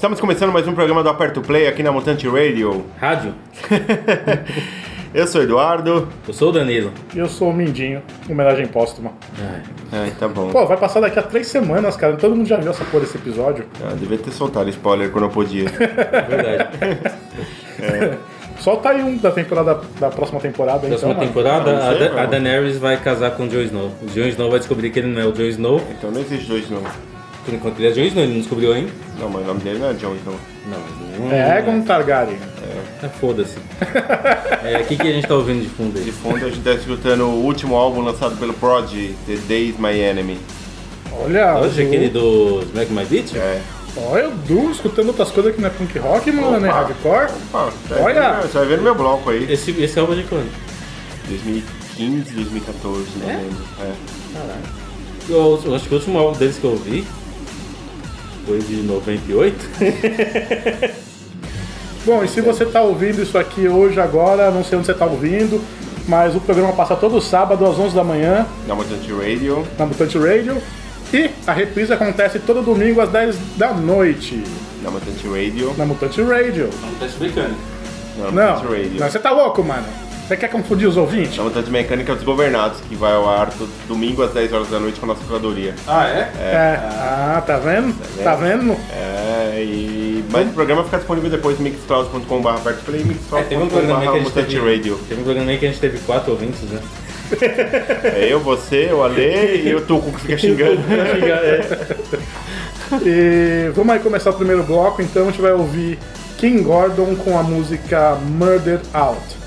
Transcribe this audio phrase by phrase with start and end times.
[0.00, 2.86] Estamos começando mais um programa do Aperto Play aqui na Mutante Radio.
[2.98, 3.34] Rádio?
[5.12, 6.08] Eu sou o Eduardo.
[6.26, 6.90] Eu sou o Danilo.
[7.14, 9.12] E eu sou o Mindinho, homenagem póstuma.
[9.38, 9.60] Ai,
[10.04, 10.48] Ai, tá bom.
[10.48, 12.16] Pô, vai passar daqui a três semanas, cara.
[12.16, 13.66] Todo mundo já viu essa porra desse episódio.
[13.84, 15.66] Ah, devia ter soltado spoiler quando eu podia.
[15.78, 16.22] é
[17.82, 18.18] verdade.
[18.58, 21.26] Solta aí um da temporada da próxima temporada, Próxima então.
[21.26, 22.26] temporada, não a, Da- a.
[22.26, 23.92] Daenerys vai casar com o Jon Snow.
[24.02, 25.78] O Jon Snow vai descobrir que ele não é o Jon Snow.
[25.90, 26.80] Então não existe dois não.
[27.44, 28.90] Por enquanto ele é Jon Snow, ele não descobriu ainda.
[29.18, 30.36] Não, mas o nome dele não é Jon Snow.
[30.70, 32.38] Não, mas não É Egon Targaryen.
[33.02, 33.56] É, foda-se.
[34.62, 36.12] É, O que, que a gente tá ouvindo de fundo De aí?
[36.12, 39.98] fundo a gente tá escutando o último álbum lançado pelo Prodigy, The Day is My
[39.98, 40.38] Enemy.
[41.12, 43.34] Olha, Hoje aquele do Smack My Beat?
[43.36, 43.60] É.
[43.96, 46.68] olha o Du escutando outras coisas que não é punk rock, mano, né?
[46.68, 46.78] Opa.
[46.78, 47.24] Hardcore.
[47.52, 48.36] Opa, tá Olha!
[48.36, 49.50] aí, Você vai ver no meu bloco aí.
[49.50, 50.50] Esse, esse álbum é de quando?
[51.28, 53.36] 2015, 2014, não É?
[53.36, 53.64] lembro.
[53.80, 53.92] É.
[54.34, 54.80] Caralho.
[55.28, 57.06] Eu, eu acho que o último álbum deles que eu vi
[58.46, 59.56] foi de 98.
[62.04, 65.04] Bom, e se você tá ouvindo isso aqui hoje, agora, não sei onde você tá
[65.04, 65.60] ouvindo,
[66.08, 69.66] mas o programa passa todo sábado às 11 da manhã Na Mutante Radio.
[69.78, 70.56] na Mutante Radio.
[71.12, 74.42] E a reprise acontece todo domingo às 10 da noite
[74.82, 75.74] Na Mutante Radio.
[75.76, 76.70] na Mutante Radio.
[76.82, 77.54] Não tá explicando.
[78.18, 79.00] Na Não, Mutante Radio.
[79.00, 79.86] não, você tá louco, mano?
[80.30, 81.36] Você quer confundir os ouvintes?
[81.36, 84.78] Na Mutante Mecânica dos Governados, que vai ao ar todo domingo às 10 horas da
[84.78, 85.74] noite com a nossa curadoria.
[85.88, 86.30] Ah, é?
[86.38, 86.80] É.
[86.86, 87.92] Ah, tá vendo?
[88.22, 88.76] Tá vendo?
[88.92, 90.24] É, e...
[90.30, 94.06] Mas o programa fica disponível depois no mixcloud.com.br apertoplay e É, teve um programa aí
[94.06, 95.00] que a gente Mutante teve, Radio.
[95.08, 96.80] teve um programa aí que a gente teve quatro ouvintes, né?
[98.14, 100.80] É eu, você, o Ale e o Tuco que fica xingando.
[103.02, 105.98] E vamos aí começar o primeiro bloco, então a gente vai ouvir
[106.38, 109.39] King Gordon com a música Murdered Out.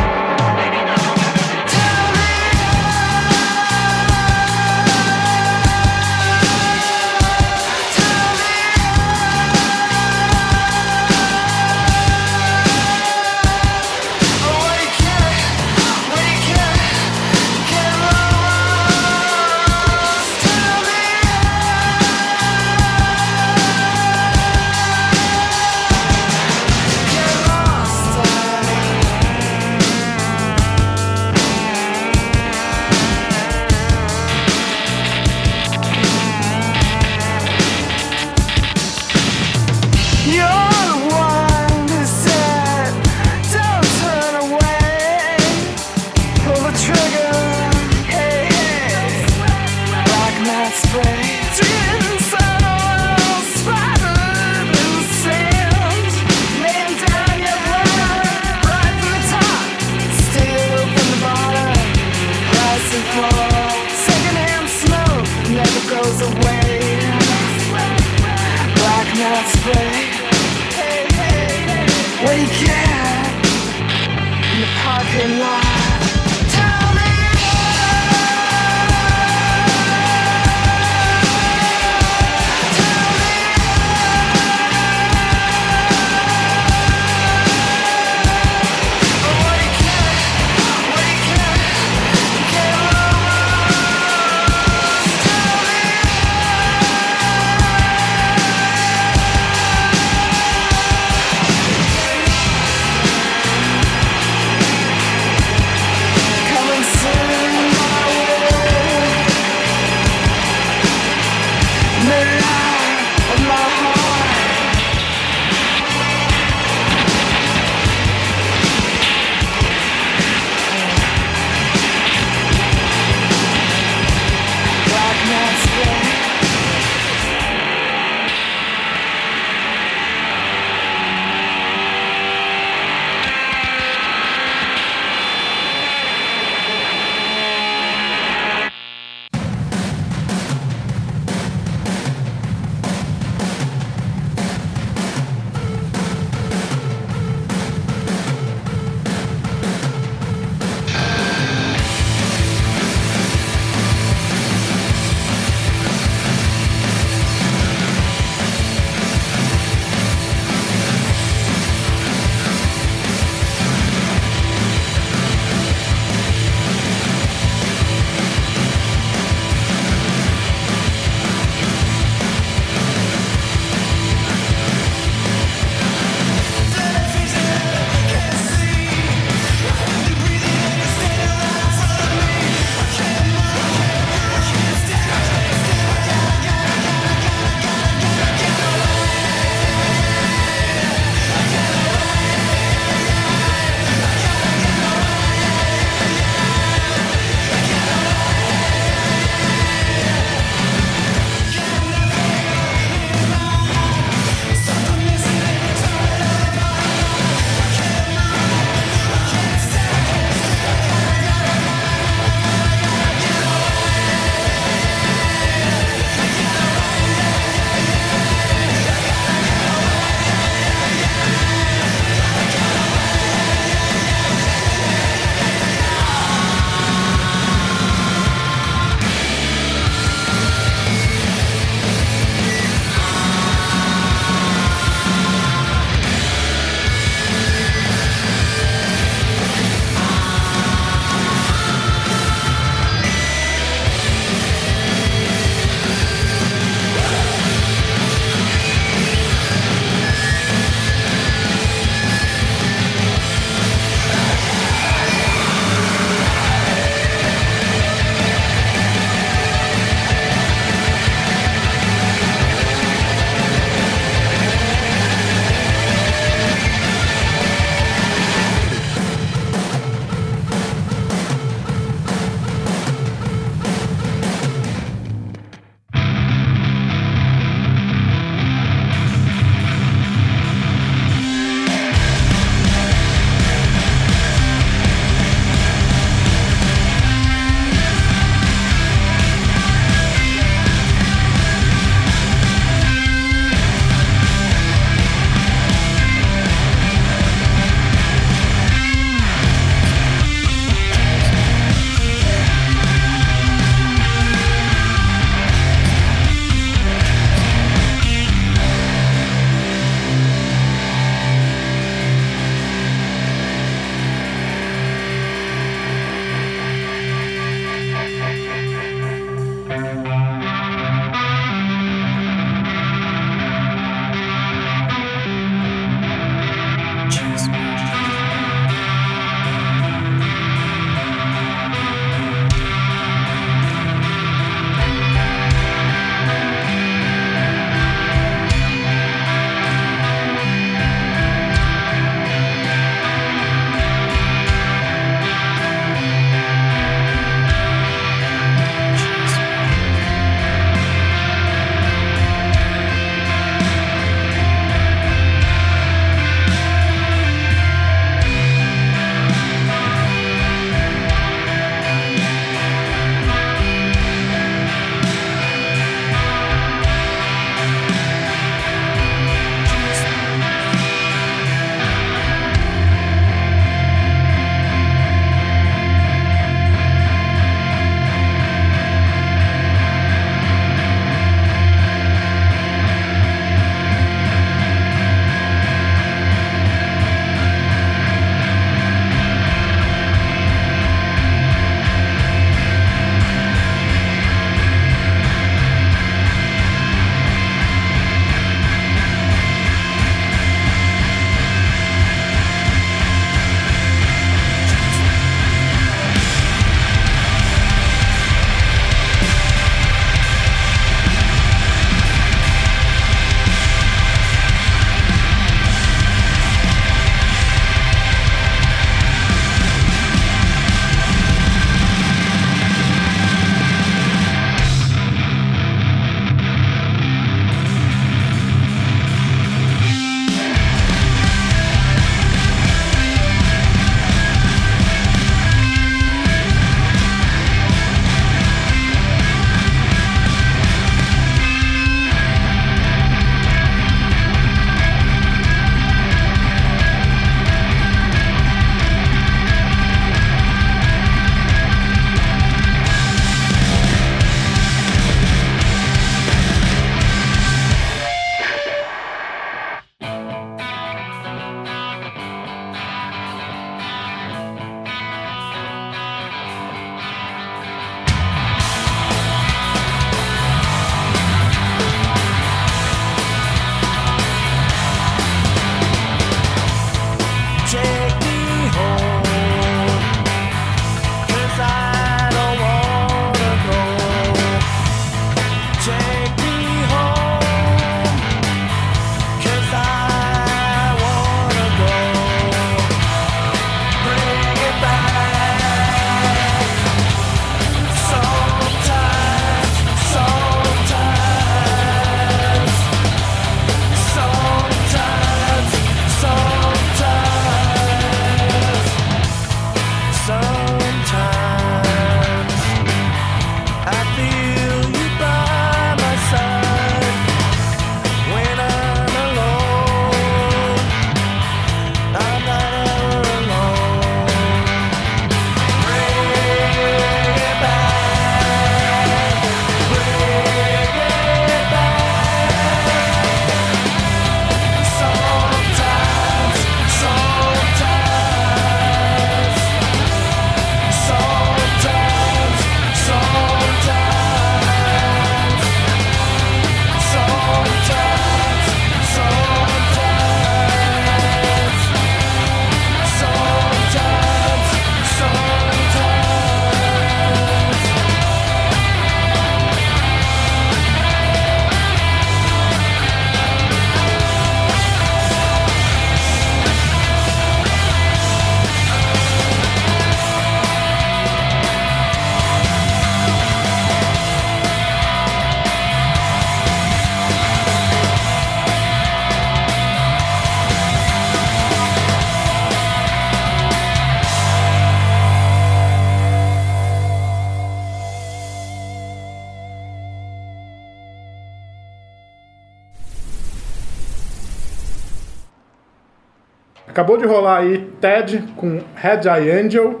[596.88, 600.00] Acabou de rolar aí Ted com Red Eye Angel.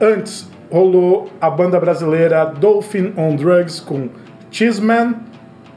[0.00, 4.08] Antes rolou a banda brasileira Dolphin on Drugs com
[4.50, 5.16] Cheeseman.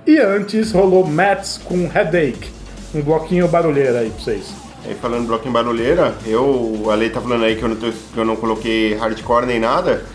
[0.08, 2.52] E antes rolou Mats com Headache.
[2.94, 4.54] Um bloquinho barulheiro aí pra vocês.
[4.86, 8.18] Aí falando bloquinho barulheira, eu, a Lei tá falando aí que eu, não tô- que
[8.18, 10.06] eu não coloquei hardcore nem nada.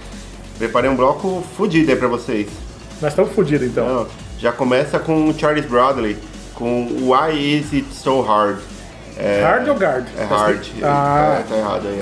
[0.59, 2.49] Preparei um bloco fudido aí pra vocês.
[3.03, 3.87] Nós estamos fodidos então.
[3.87, 4.07] Não,
[4.39, 6.17] já começa com Charles Bradley,
[6.55, 8.59] com Why Is It So Hard?
[9.23, 10.07] É, Hard ou guard?
[10.19, 10.67] É hard.
[10.83, 11.43] Ah.
[11.43, 11.99] Tá, tá errado aí.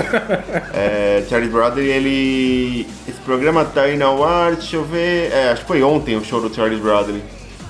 [0.72, 2.86] é, Charles Bradley, ele.
[3.08, 5.32] Esse programa tá aí no ar, deixa eu ver.
[5.32, 7.22] É, acho que foi ontem o show do Charles Bradley.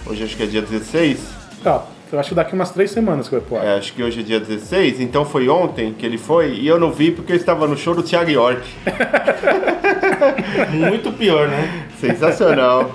[0.06, 1.18] Hoje acho que é dia 16.
[1.64, 3.64] Tá, eu acho que daqui umas três semanas que vai pro ar.
[3.64, 6.78] É, acho que hoje é dia 16, então foi ontem que ele foi e eu
[6.78, 8.62] não vi porque eu estava no show do Thiago York.
[10.72, 11.86] Muito pior, né?
[12.00, 12.90] Sensacional.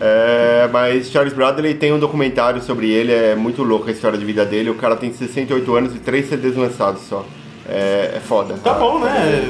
[0.00, 4.24] É, mas Charles Bradley tem um documentário sobre ele, é muito louco a história de
[4.24, 4.70] vida dele.
[4.70, 7.24] O cara tem 68 anos e 3 CDs lançados só.
[7.68, 8.54] É, é foda.
[8.62, 9.42] Tá bom, né?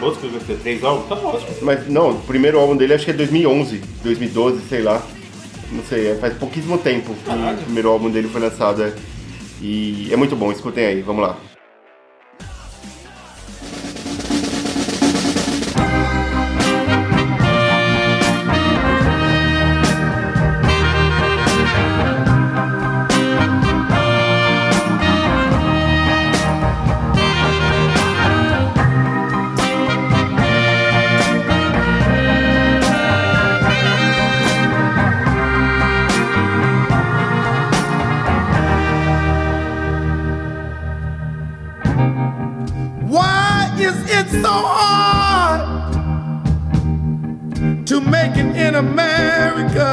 [0.00, 1.50] Um que vai ser três álbuns, tá ótimo.
[1.62, 5.02] Mas não, o primeiro álbum dele acho que é 2011, 2012, sei lá.
[5.70, 7.58] Não sei, é, faz pouquíssimo tempo que Caralho.
[7.58, 8.82] o primeiro álbum dele foi lançado.
[8.82, 8.92] é.
[9.60, 11.36] E é muito bom, escutem aí, vamos lá.
[47.88, 49.90] To make it in America?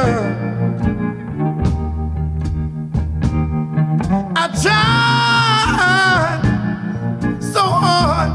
[4.36, 6.42] I tried
[7.42, 8.32] so hard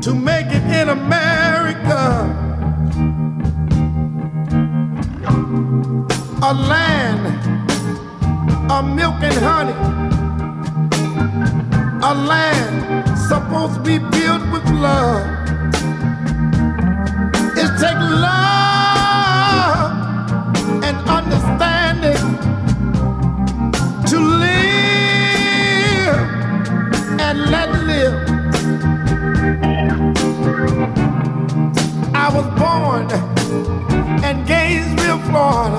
[0.00, 2.30] to make it in America.
[6.40, 7.26] A land
[8.70, 9.74] of milk and honey
[12.06, 15.43] a land supposed to be built with love.
[17.84, 19.92] It takes love
[20.84, 22.16] and understanding
[24.06, 26.16] to live
[27.20, 28.14] and let live.
[32.14, 33.10] I was born
[34.24, 35.78] in Gainesville, Florida.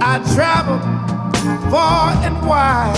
[0.00, 0.82] I traveled
[1.70, 2.96] far and wide.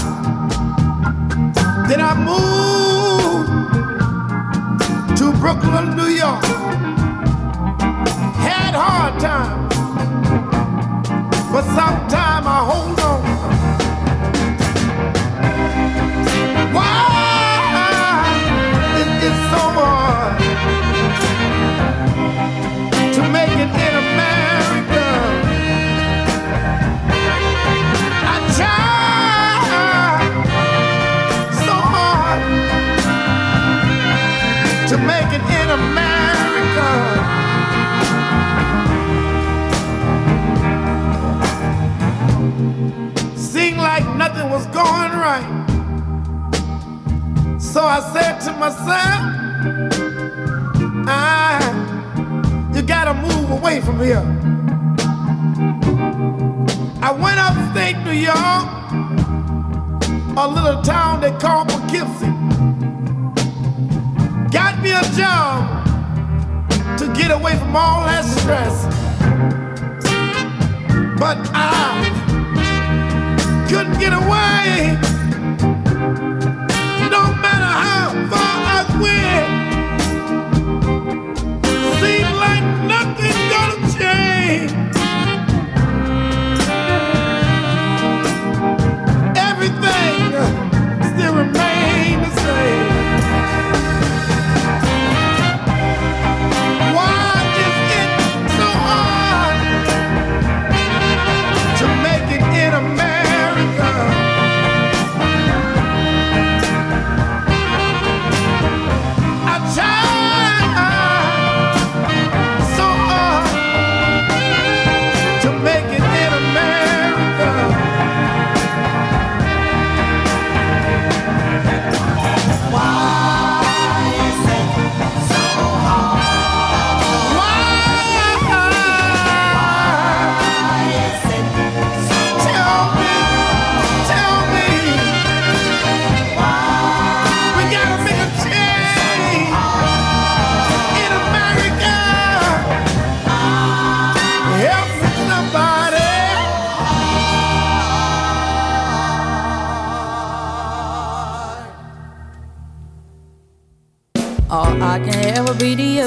[1.89, 3.28] Then I moved
[5.19, 6.45] to Brooklyn, New York.
[8.47, 9.75] Had hard times,
[11.51, 13.08] but sometime I hold on.
[48.59, 49.21] Myself,
[51.07, 51.61] ah,
[52.75, 54.25] you gotta move away from here.
[57.01, 58.79] I went upstate New York
[60.41, 62.31] a little town they call Poughkeepsie.
[64.53, 65.85] Got me a job
[66.99, 68.85] to get away from all that stress.
[71.19, 72.07] But I
[73.69, 75.18] couldn't get away.
[79.01, 79.38] We.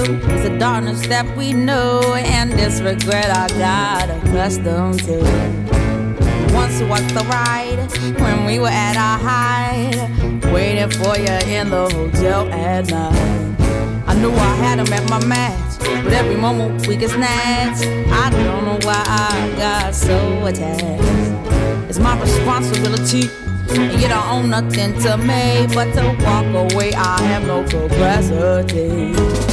[0.03, 5.17] Is the darkness that we know and this regret I got accustomed to.
[6.53, 7.77] Once we was the ride
[8.19, 13.55] when we were at our height, waiting for you in the hotel at night.
[14.07, 17.85] I knew I had him at my match, but every moment we get snatched.
[18.11, 21.89] I don't know why I got so attached.
[21.89, 23.29] It's my responsibility
[23.69, 26.93] and you don't own nothing to me but to walk away.
[26.93, 29.50] I have no capacity.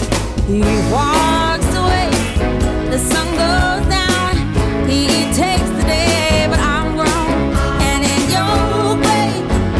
[0.48, 2.08] He walks away,
[2.88, 4.34] the sun goes down.
[4.88, 7.52] He takes the day, but I'm grown.
[7.90, 9.28] And in your way,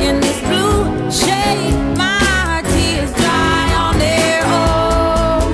[0.07, 5.50] in this blue shade, my tears dry on their own.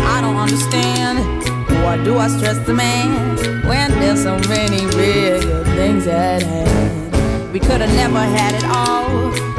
[0.00, 1.20] I don't understand.
[1.84, 3.38] Why do I stress the man
[3.68, 7.52] when there's so many real things at hand?
[7.52, 9.51] We could have never had it all.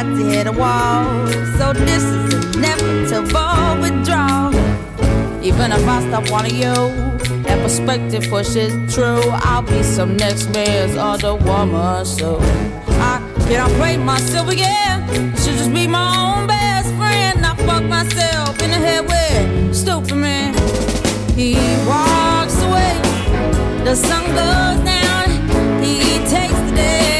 [0.00, 1.26] Had to hit a wall.
[1.58, 4.48] So this is inevitable withdrawal.
[5.44, 6.72] Even if I stop wanting you,
[7.42, 9.20] that perspective pushes true.
[9.44, 12.06] I'll be some next man's other woman.
[12.06, 15.06] So I can't play myself again.
[15.36, 17.44] Should just be my own best friend.
[17.44, 20.54] I fuck myself in the head with stupid man.
[21.36, 22.96] He walks away.
[23.84, 25.28] The sun goes down.
[25.84, 27.19] He takes the day,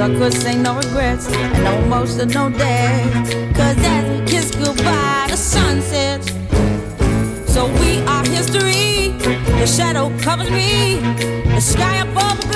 [0.00, 3.02] I could say no regrets and no emotional day.
[3.54, 6.28] Cause as we kiss goodbye, the sun sets.
[7.52, 9.10] So we are history.
[9.58, 11.00] The shadow covers me.
[11.54, 12.47] The sky above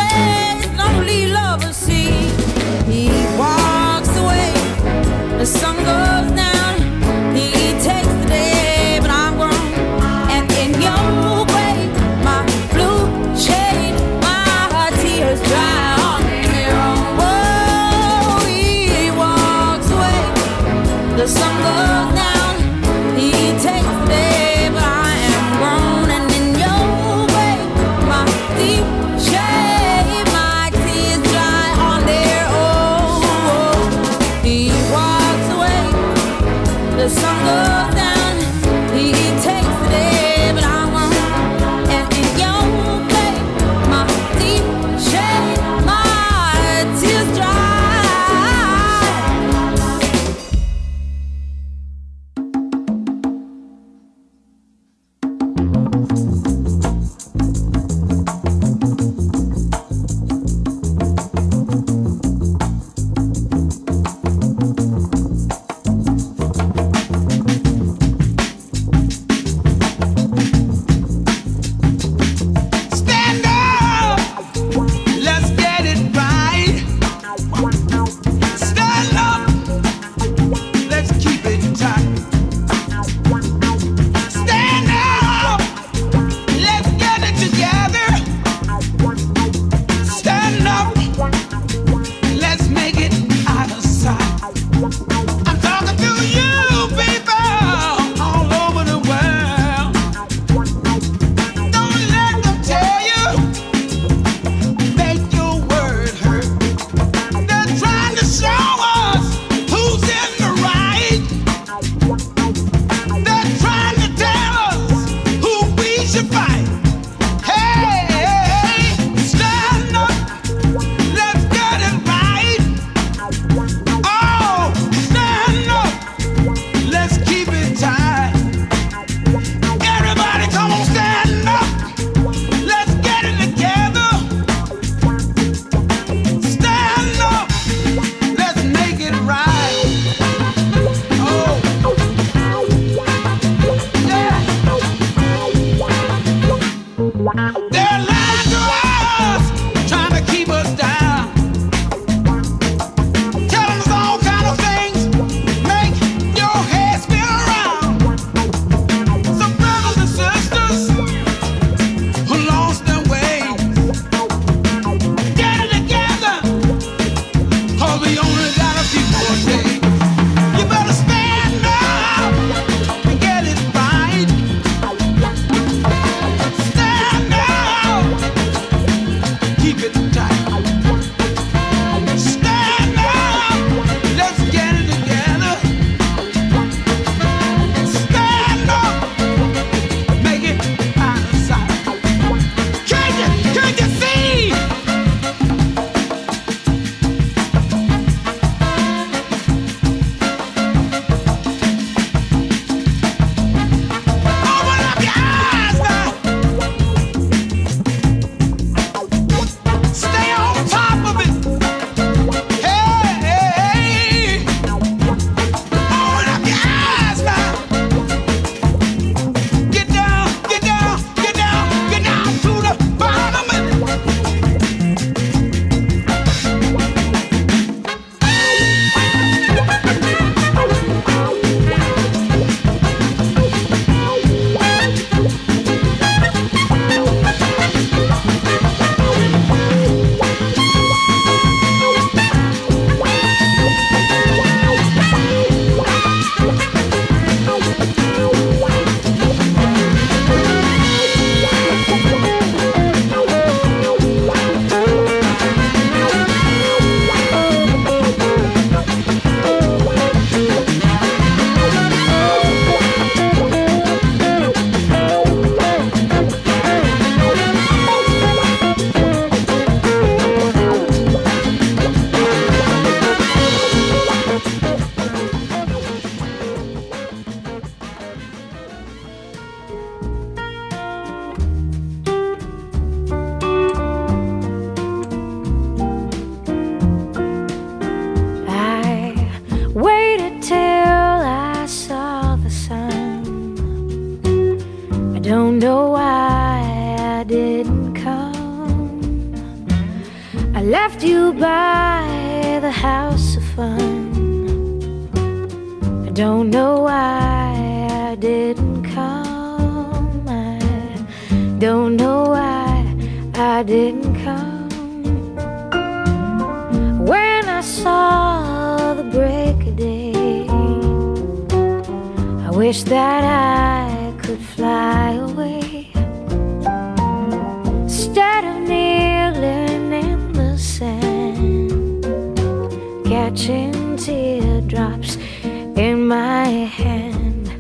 [333.33, 337.51] catching teardrops in my hand.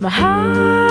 [0.00, 0.85] My heart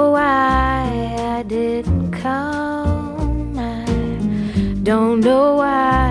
[0.00, 3.58] know why I didn't come.
[3.58, 3.84] I
[4.82, 6.08] don't know why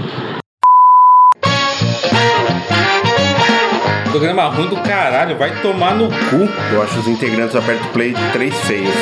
[4.15, 6.49] Programa ruim do caralho, vai tomar no cu.
[6.73, 8.95] Eu acho os integrantes do Aperto Play de três feios.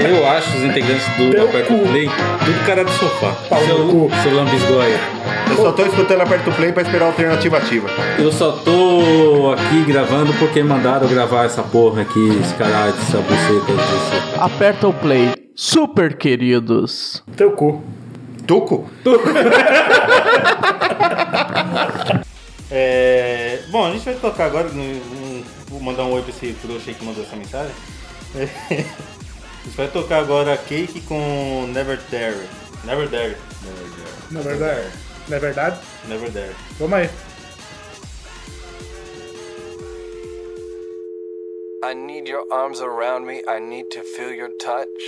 [0.00, 1.86] Eu acho os integrantes do Teu Aperto cu.
[1.86, 3.32] Play tudo cara de sofá.
[3.50, 4.10] Pau no seu, cu.
[4.22, 4.98] seu lambisgoia.
[5.50, 7.90] Eu só tô escutando Aperto Play pra esperar a alternativa ativa.
[8.18, 13.70] Eu só tô aqui gravando porque mandaram gravar essa porra aqui, esse caralho, essa buceta
[13.70, 14.40] desse.
[14.40, 15.34] Aperta o play.
[15.54, 17.22] Super queridos.
[17.36, 17.84] Teu cu.
[18.46, 18.88] Tuco?
[22.76, 24.68] É, bom, a gente vai tocar agora.
[24.68, 27.74] no- no- vou mandar um oi pra esse trouxa aí que mandou essa mensagem.
[28.36, 32.46] É, a gente vai tocar agora Cake com Never Dare.
[32.84, 33.36] Never Dare.
[34.30, 34.90] Na verdade.
[35.28, 35.80] Não é verdade?
[36.06, 36.54] Never Dare.
[36.78, 37.10] Vamos aí.
[41.82, 43.42] I need your arms around me.
[43.48, 45.02] I need to feel your touch.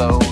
[0.00, 0.29] Hello.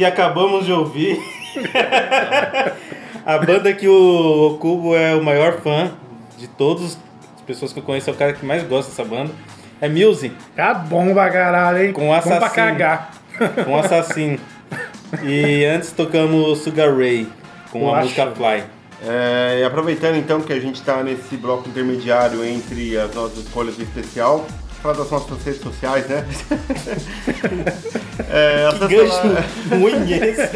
[0.00, 1.20] E acabamos de ouvir
[3.26, 5.92] a banda que o Cubo é o maior fã
[6.38, 6.96] de todas
[7.36, 9.30] as pessoas que eu conheço, é o cara que mais gosta dessa banda.
[9.80, 11.92] É Muse, Tá bom pra caralho, hein?
[11.92, 12.50] Com Bom pra assassino.
[12.54, 13.10] cagar.
[13.64, 14.38] com Assassino.
[15.22, 17.26] E antes tocamos Sugar Ray
[17.70, 18.02] com a Poxa.
[18.02, 18.62] música Fly.
[19.06, 23.74] É, e aproveitando então que a gente está nesse bloco intermediário entre as nossas escolhas
[23.76, 24.46] do especial,
[24.82, 26.24] falar das nossas redes sociais, né?
[28.28, 29.44] é, acessa Gancho lá-
[29.78, 30.46] ruim esse.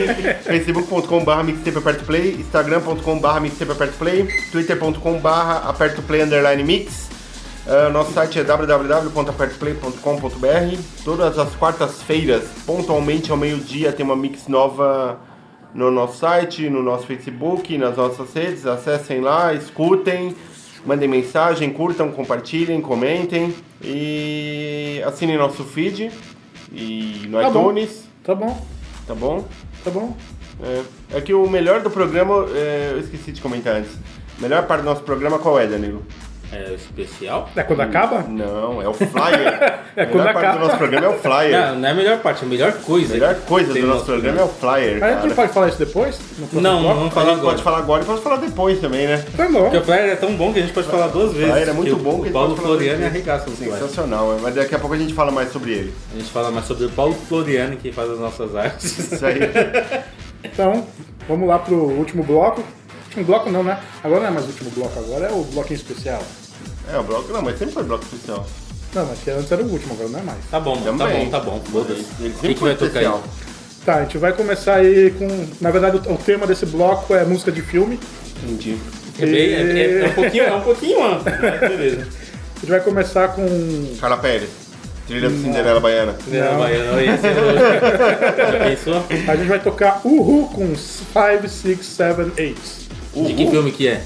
[0.45, 5.29] facebook.com.br mixtape aperto play, instagram.com.br mixtape aperto play, twitter.com.br
[5.69, 7.05] aperto play underline mix.
[7.67, 10.79] Ah, nosso site é www.apertoplay.com.br.
[11.05, 15.19] Todas as quartas-feiras, pontualmente ao meio-dia, tem uma mix nova
[15.73, 18.67] no nosso site, no nosso Facebook, nas nossas redes.
[18.67, 20.37] Acessem lá, escutem,
[20.85, 26.11] mandem mensagem, curtam, compartilhem, comentem e assinem nosso feed
[26.73, 27.71] e no Tá bom.
[27.71, 28.67] iTunes, Tá bom,
[29.07, 29.47] tá bom?
[29.85, 30.17] tá bom.
[30.63, 33.91] É, é que o melhor do programa, é, eu esqueci de comentar antes.
[34.39, 36.03] A melhor parte do nosso programa qual é, Danilo?
[36.55, 37.49] É o especial?
[37.57, 38.23] É quando acaba?
[38.29, 39.85] Não, é o flyer.
[39.97, 40.59] É a quando melhor parte acaba.
[40.59, 41.53] do nosso programa é o flyer.
[41.53, 43.13] Não, não é a melhor parte, a melhor coisa.
[43.13, 45.69] A melhor coisa do no nosso programa é o flyer, Mas a gente pode falar
[45.69, 46.21] isso depois?
[46.53, 47.53] Não, não vamos A falar gente agora.
[47.53, 49.25] pode falar agora e pode falar depois também, né?
[49.37, 49.63] Tá bom.
[49.63, 51.49] Porque o Flyer é tão bom que a gente pode falar duas vezes.
[51.53, 53.73] Flyer é muito bom que a O Paulo Floriani arregaça no Flyer.
[53.75, 55.95] Sensacional, mas daqui a pouco a gente fala mais sobre ele.
[56.13, 58.99] A gente fala mais sobre o Paulo Floriani, que faz as nossas artes.
[58.99, 59.39] Isso aí.
[60.43, 60.85] Então,
[61.29, 62.65] vamos lá pro último bloco.
[63.07, 63.79] Último bloco não, né?
[64.03, 66.21] Agora não é mais o último bloco, agora é o bloquinho especial.
[66.93, 67.33] É, o bloco.
[67.33, 68.47] Não, mas sempre foi bloco especial.
[68.95, 70.39] Não, mas que antes era o último, agora não é mais.
[70.51, 71.25] Tá bom, mano, tá Também.
[71.25, 71.61] bom, tá bom.
[71.71, 72.05] Foda-se.
[72.21, 73.23] Ele O sempre que, que foi vai tocar especial.
[73.25, 73.85] aí?
[73.85, 75.47] Tá, a gente vai começar aí com.
[75.61, 77.99] Na verdade, o, o tema desse bloco é música de filme.
[78.43, 78.79] Entendi.
[79.19, 82.01] É, bem, é, é- é um pouquinho, é um pouquinho amplo, mas beleza.
[82.01, 83.95] A gente vai começar com.
[84.01, 84.49] Carla Pérez.
[85.07, 86.17] Trilha do Cinderela Baiana.
[86.29, 89.05] Não, Baiano, esse é Já pensou?
[89.29, 93.27] A gente vai tocar Uhu com 5, 6, 7, 8.
[93.27, 94.03] De que filme que é?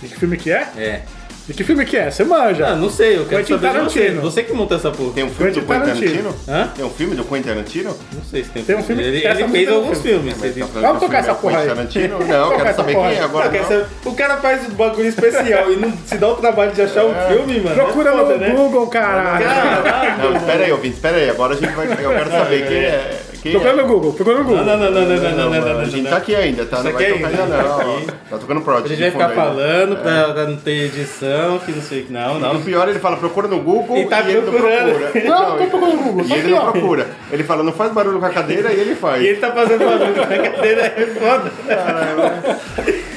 [0.00, 0.68] De que filme que é?
[0.76, 1.02] É.
[1.46, 2.10] De que filme que é?
[2.10, 2.68] Você manja.
[2.68, 3.98] Ah, não sei, eu quero Quentin saber de você.
[4.00, 4.22] Tarantino.
[4.22, 5.12] Você que montou essa porra.
[5.12, 6.32] Tem um filme Quentin do Quentin Tarantino.
[6.32, 6.34] Tarantino?
[6.48, 6.68] Hã?
[6.74, 7.96] Tem um filme do Quentin Tarantino?
[8.14, 10.32] Não sei se tem, Tem um filme- Ele, ele fez é um alguns filme.
[10.32, 10.54] filmes.
[10.56, 11.62] Mas tá Vamos tocar essa porra é aí.
[11.64, 12.18] Quentin Tarantino?
[12.18, 13.24] Não, Vamos quero tocar saber essa porra quem é aí.
[13.24, 13.50] agora.
[13.50, 13.68] Não, não.
[13.68, 17.04] saber- O cara faz o bagulho especial e não se dá o trabalho de achar
[17.04, 17.74] o filme, mano.
[17.76, 18.48] Procura é foda, no né?
[18.50, 19.44] Google, caralho.
[19.44, 20.22] Caralho.
[20.22, 21.28] Não, espera aí, ouvinte, espera aí.
[21.28, 21.86] Agora a gente vai.
[21.86, 23.20] Eu quero saber quem é.
[23.44, 23.76] Quem Procura é.
[23.76, 24.64] no Google, procura no Google.
[24.64, 26.82] Não, não, não, não, não, não, não, não, a gente tá aqui ainda, tá?
[26.82, 27.44] Não vai aqui tocar ainda.
[27.46, 27.96] não.
[27.96, 28.06] Aqui.
[28.30, 28.84] Tá tocando Prod.
[28.86, 32.12] A gente vai ficar falando pra, pra não ter edição, que não sei o que.
[32.14, 32.62] Não, O não.
[32.62, 35.12] pior, ele fala, procura no Google E tá ele não procura.
[35.28, 36.24] Não, tô procurando no Google.
[36.24, 37.06] E Tá ele aqui, não procura.
[37.30, 39.22] Ele fala, não faz barulho com a cadeira e ele faz.
[39.22, 41.52] E ele tá fazendo barulho na cadeira, é foda.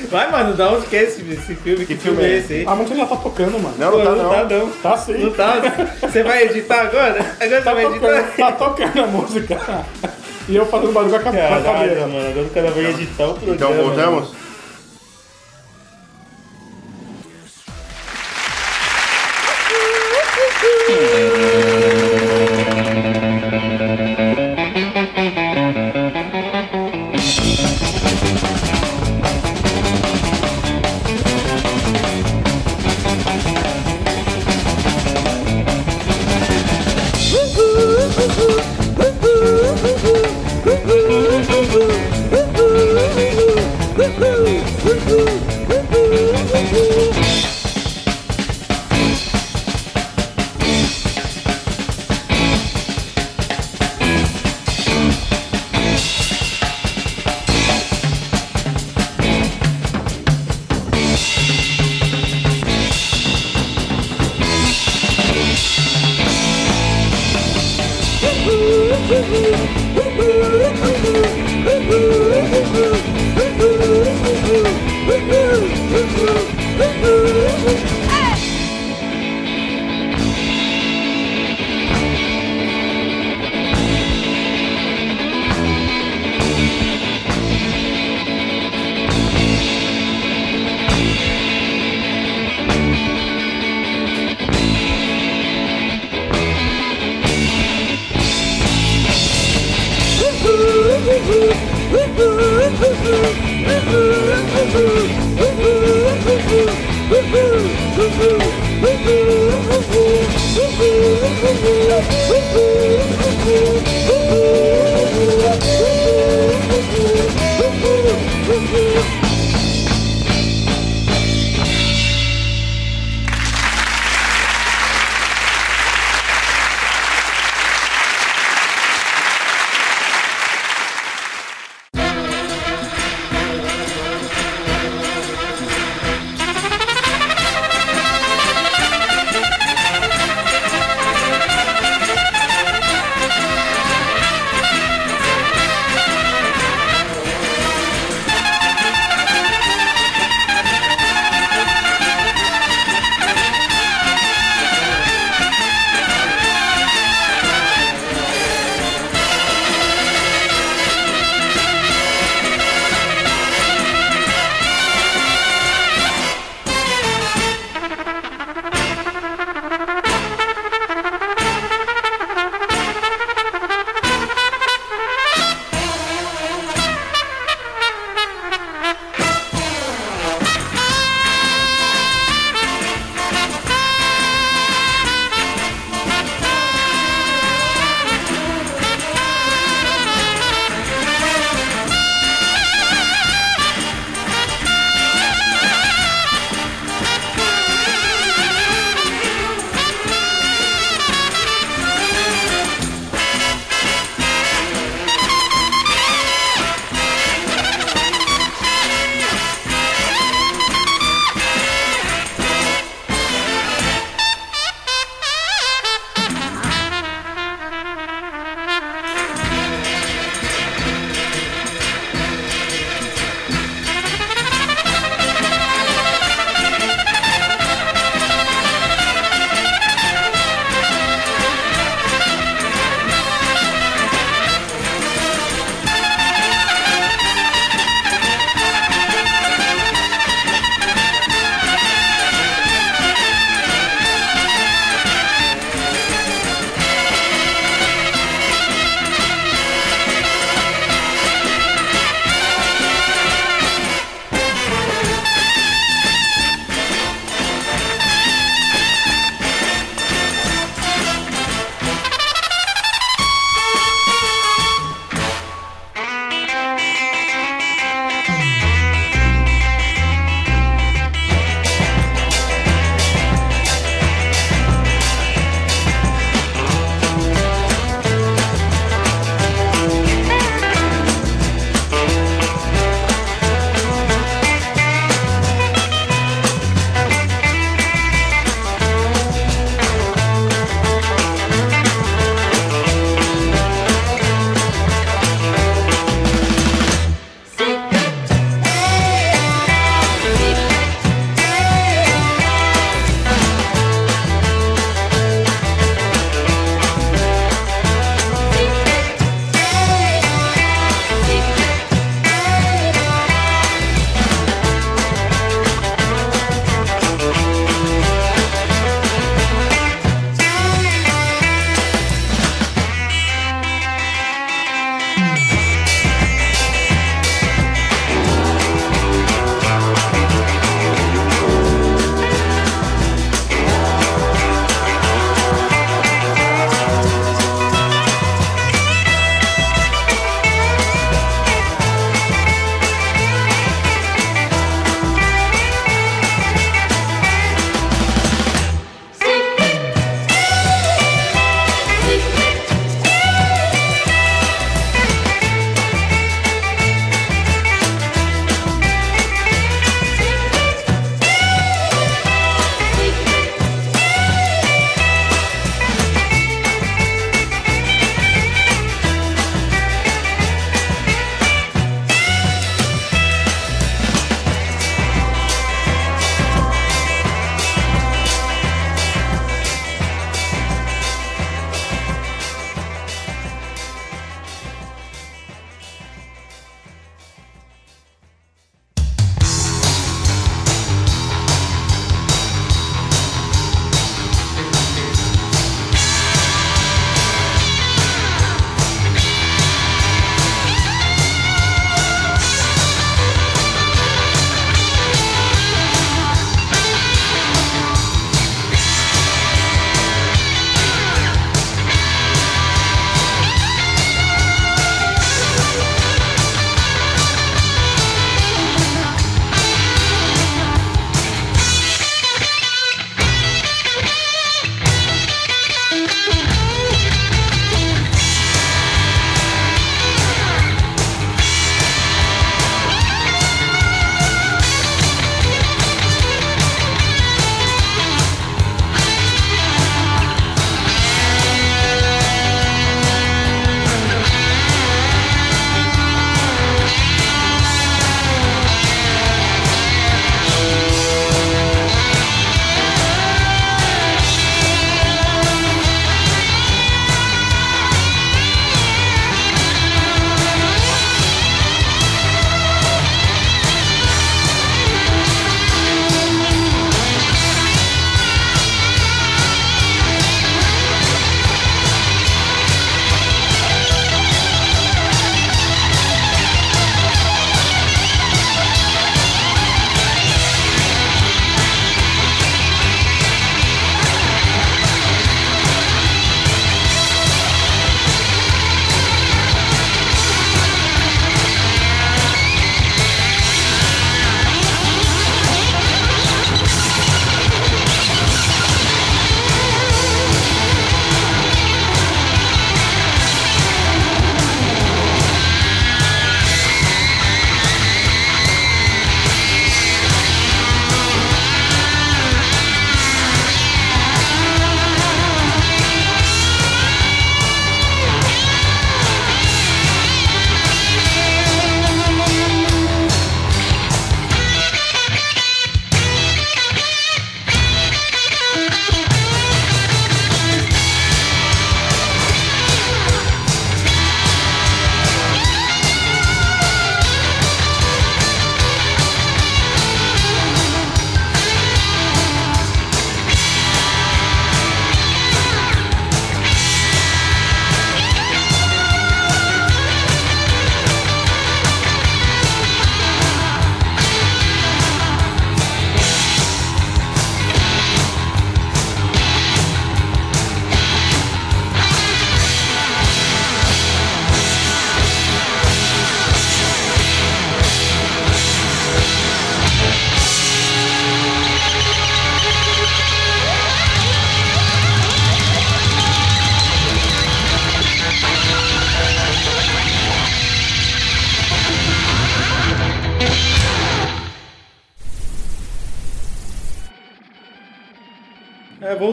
[0.09, 1.85] Vai, mano, da onde que é esse, esse filme?
[1.85, 2.65] Que, filme é esse aí?
[2.65, 3.75] A música já tá tocando, mano.
[3.77, 4.69] Não, Pô, não tá não tá não.
[4.69, 5.13] Tá sim.
[5.17, 5.53] Não tá.
[6.01, 7.35] Você vai editar agora?
[7.39, 8.35] Agora Tá você vai tocando, editar?
[8.37, 9.85] tá tocando a música.
[10.49, 12.85] E eu fazendo barulho com a ca- com a Caralho, mano, agora o cara vai
[12.85, 13.53] editar o programa.
[13.55, 14.29] Então voltamos?
[14.29, 14.46] É,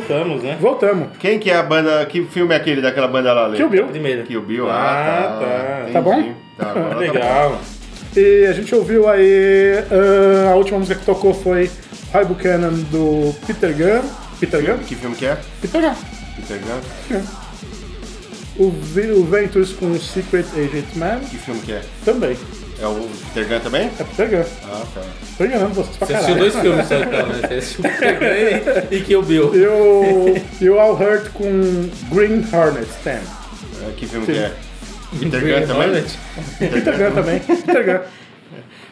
[0.08, 0.56] voltamos, né?
[0.60, 1.08] Voltamos.
[1.18, 2.04] Quem que é a banda.
[2.06, 3.56] Que filme é aquele daquela banda lá, Lê?
[3.56, 3.86] Kill Bill.
[3.88, 4.22] Primeiro.
[4.24, 5.86] Kill Bill, Ah, ah, tá.
[5.86, 5.92] tá.
[5.92, 6.14] Tá bom?
[6.14, 6.34] entendi.
[6.58, 6.98] Tá, agora tá bom.
[7.00, 7.60] Legal.
[8.16, 9.74] E a gente ouviu aí.
[9.90, 11.70] ah, a última música que tocou foi
[12.12, 14.08] High Buchanan do Peter Gunn.
[14.40, 14.78] Peter Gunn?
[14.78, 15.38] Que filme que é?
[15.60, 15.94] Peter Gunn.
[16.36, 17.20] Peter Gunn?
[18.56, 21.82] O, Vi- o Ventus com Secret Agent Man Que filme que é?
[22.04, 22.36] também.
[22.80, 23.90] É o Peter Gunn também?
[23.98, 24.44] É Peter Gunn.
[24.64, 25.00] Ah, tá.
[25.38, 26.34] Tô enganando vocês pra Você caralho.
[26.34, 27.34] assistiu dois filmes só então, né?
[27.48, 29.54] Você assistiu Superman e Kill Bill.
[29.54, 33.14] E o, e o All Hurt com Green Hornet Stem.
[33.14, 34.52] É, Que filme que é?
[35.18, 36.04] Peter Gunn também?
[36.58, 37.38] Peter Gunn também.
[37.40, 38.00] Peter Gunn.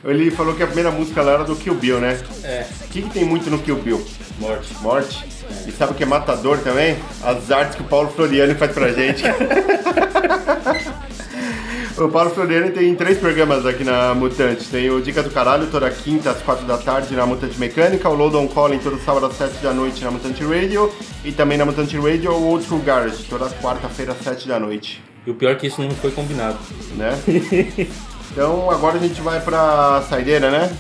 [0.05, 2.19] Ele falou que a primeira música lá era do Kill Bill, né?
[2.45, 4.05] É, O que, que tem muito no Kill Bill?
[4.39, 4.75] morte.
[4.81, 5.25] Morte.
[5.67, 6.97] E sabe o que é matador também?
[7.23, 9.23] As artes que o Paulo Floriani faz pra gente.
[11.99, 14.69] o Paulo Floriani tem três programas aqui na Mutante.
[14.69, 18.09] Tem o Dica do Caralho, toda quinta às quatro da tarde na Mutante Mecânica.
[18.09, 20.93] O Load on Calling, todo sábado às sete da noite na Mutante Radio.
[21.25, 25.03] E também na Mutante Radio, o Old School Garage, toda quarta-feira às sete da noite.
[25.27, 26.59] E o pior é que isso não foi combinado.
[26.97, 27.19] Né?
[28.33, 30.75] então agora a gente vai pra saideira, né?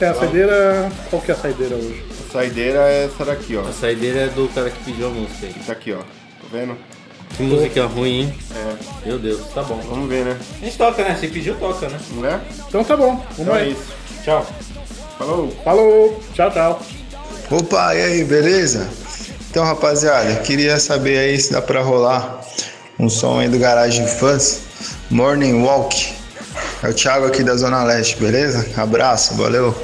[0.00, 0.92] É a saideira.
[1.10, 2.04] Qual que é a saideira hoje?
[2.10, 3.62] A saideira é essa daqui, ó.
[3.62, 5.54] A saideira é do cara que pediu a música aí.
[5.66, 5.98] Tá aqui, ó.
[5.98, 6.04] Tá
[6.50, 6.76] vendo?
[7.36, 8.34] Que música ruim, hein?
[8.54, 9.80] É, Meu Deus, tá bom.
[9.88, 10.36] vamos ver, né?
[10.60, 11.16] A gente toca, né?
[11.18, 11.98] Se pediu, toca, né?
[12.12, 12.40] Não é?
[12.68, 13.16] Então tá bom.
[13.16, 13.72] Vamos Então é aí.
[13.72, 13.84] isso.
[14.24, 14.46] Tchau.
[15.18, 15.56] Falou!
[15.64, 16.20] Falou.
[16.34, 16.82] Tchau, tchau.
[17.50, 18.88] Opa, e aí, beleza?
[19.50, 22.40] Então, rapaziada, queria saber aí se dá pra rolar
[22.98, 24.60] um som aí do Garagem Fãs,
[25.10, 26.14] Morning Walk.
[26.82, 28.66] É o Thiago aqui da Zona Leste, beleza?
[28.76, 29.74] Abraço, valeu.